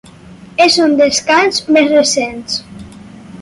[0.63, 2.57] És un dels cants més recents.